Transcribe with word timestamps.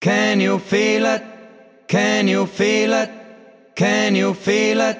Can 0.00 0.40
you 0.40 0.58
feel 0.58 1.04
it? 1.04 1.22
Can 1.86 2.26
you 2.26 2.46
feel 2.46 2.94
it? 2.94 3.10
Can 3.74 4.14
you 4.14 4.32
feel 4.32 4.80
it? 4.80 4.98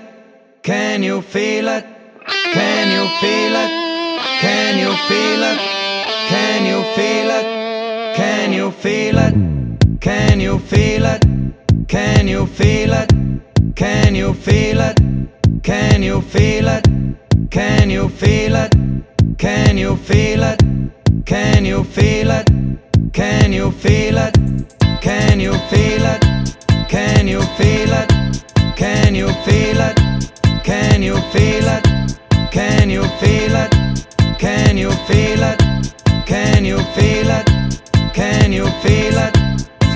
Can 0.62 1.02
you 1.02 1.22
feel 1.22 1.68
it? 1.68 1.86
Can 2.52 2.90
you 2.92 3.08
feel 3.18 3.56
it? 3.56 3.70
Can 4.42 4.78
you 4.78 4.92
feel 5.08 5.42
it? 5.42 5.58
Can 6.28 6.66
you 6.66 6.82
feel 6.94 7.30
it? 7.30 8.14
Can 8.14 8.52
you 8.52 8.70
feel 8.72 9.16
it? 9.18 10.00
Can 10.02 10.38
you 10.38 10.58
feel 10.58 11.06
it? 11.06 11.24
Can 11.88 12.28
you 12.28 12.46
feel 12.46 12.92
it? 12.92 13.10
Can 13.74 14.14
you 14.14 14.34
feel 14.34 14.80
it? 14.82 14.98
Can 15.62 16.02
you 16.02 16.20
feel 16.20 16.68
it? 16.68 16.76
Can 17.50 17.88
you 17.88 18.06
feel 18.10 18.54
it? 18.54 18.74
Can 19.38 19.78
you 19.78 19.96
feel 19.96 20.42
it? 20.42 20.60
Can 21.24 21.64
you 21.64 21.84
feel 21.84 22.30
it? 22.30 22.46
Can 23.14 23.52
you 23.54 23.70
feel 23.72 24.18
it? 24.18 24.39
Can 31.00 31.06
you 31.06 31.20
feel 31.32 31.66
it? 31.66 31.84
Can 32.52 32.90
you 32.90 33.02
feel 33.20 33.56
it? 33.56 33.70
Can 34.38 34.76
you 34.76 34.90
feel 35.08 35.42
it? 35.42 35.58
Can 36.26 36.66
you 36.66 36.76
feel 36.92 37.30
it? 37.30 37.46
Can 38.12 38.52
you 38.52 38.66
feel 38.82 39.16
it? 39.16 39.34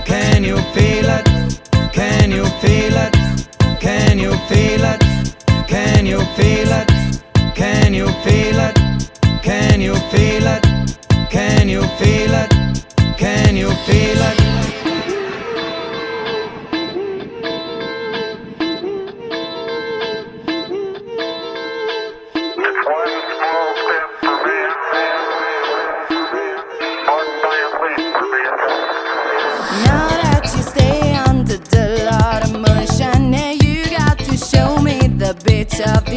Can 0.07 0.45
you 0.45 0.57
feel 0.73 1.11
it? 1.11 1.27
Can 1.93 2.31
you 2.31 2.47
feel 2.63 2.97
it? 2.97 3.15
Can 3.81 4.19
you 4.19 4.33
feel 4.49 4.85
it? 4.87 5.05
Can 5.69 6.07
you 6.07 6.21
feel 6.39 6.73
it? 6.73 6.89
Can 7.55 7.93
you 7.93 8.07
feel 8.25 8.59
it? 8.59 8.75
Can 9.43 9.83
you 9.83 9.95
feel 10.11 10.47
it? 10.47 10.65
Can 11.31 11.69
you 11.69 11.83
feel 11.99 12.33
it? 12.33 12.64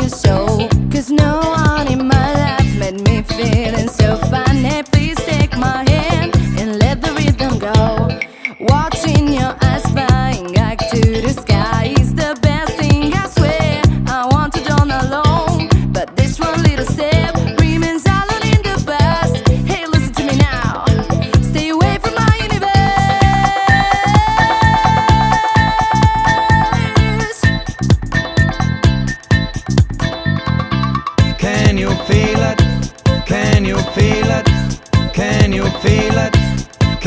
Cause 0.09 1.11
no 1.11 1.41
one 1.41 1.91
in 1.91 2.07
my 2.07 2.33
life 2.33 2.79
made 2.79 3.01
me 3.01 3.23
feeling 3.23 3.89
so 3.89 4.15
fine. 4.29 4.63
Please 4.85 5.17
take 5.17 5.57
my 5.57 5.83
hand 5.89 6.33
and 6.57 6.79
let 6.79 7.01
the 7.01 7.11
rhythm 7.11 7.59
go. 7.59 8.17
Watching 8.57 9.33
your 9.33 9.53
eyes. 9.61 9.66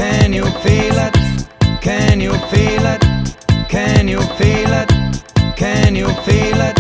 Can 0.01 0.33
you 0.33 0.47
feel 0.65 0.97
it? 0.97 1.15
Can 1.83 2.21
you 2.23 2.33
feel 2.49 2.87
it? 2.87 3.03
Can 3.69 4.09
you 4.09 4.19
feel 4.39 4.73
it? 4.73 4.89
Can 5.57 5.95
you 5.95 6.09
feel 6.25 6.61
it? 6.69 6.77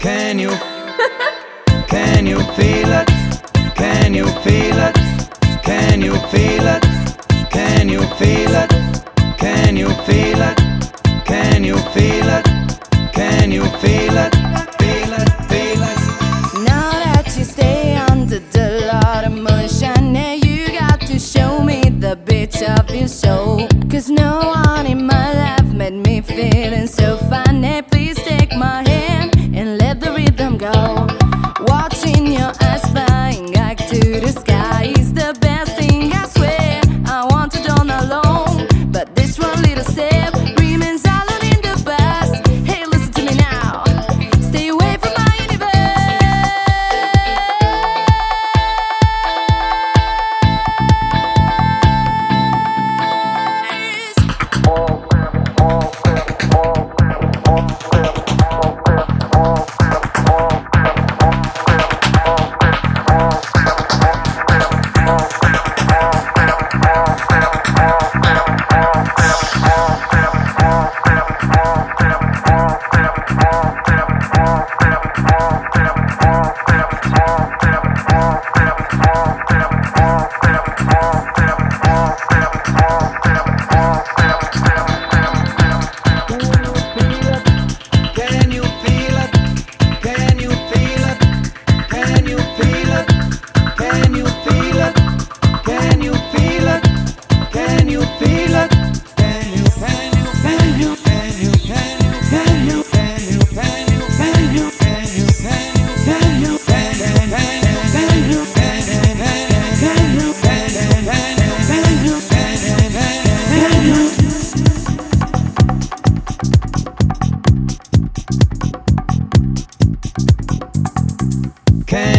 Can 0.00 0.38
you 0.38 0.52
Can 1.86 2.26
you 2.26 2.38
feel 2.56 2.92
it? 3.00 3.08
Can 3.74 4.14
you 4.14 4.26
feel 4.40 4.78
it? 4.88 4.96
Can 5.64 6.00
you 6.00 6.14
feel 6.32 6.66
it? 6.66 6.82
Can 7.50 7.90
you 7.90 8.00
feel 8.16 8.54
it? 8.54 8.70
Can 9.36 9.76
you 9.76 9.90
feel 10.06 10.40
it? 10.40 10.58
Can 11.26 11.62
you 11.62 11.76
feel 11.76 12.28
it? 12.38 12.46
Can 13.12 13.52
you 13.52 13.64
feel 13.82 14.16
it? 14.16 14.35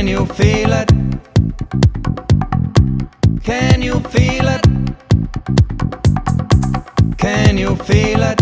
Can 0.08 0.20
you 0.20 0.26
feel 0.26 0.72
it? 0.72 0.90
Can 3.44 3.82
you 3.82 4.00
feel 4.00 4.48
it? 4.48 4.62
Can 7.18 7.58
you 7.58 7.76
feel 7.76 8.24
it? 8.24 8.40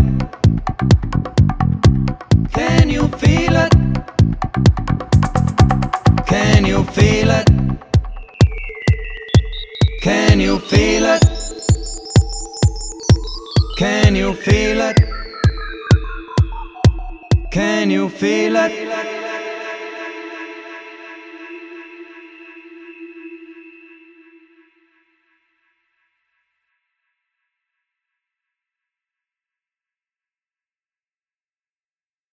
Can 2.53 2.91
you 2.91 3.07
feel 3.07 3.55
it? 3.55 3.73
Can 6.27 6.65
you 6.67 6.83
feel 6.83 7.31
it? 7.31 7.49
Can 10.03 10.39
you 10.39 10.59
feel 10.59 11.05
it? 11.15 11.23
Can 13.79 14.15
you 14.15 14.33
feel 14.35 14.81
it? 14.81 14.97
Can 17.49 17.89
you 17.89 18.07
feel 18.09 18.55
it? 18.55 19.24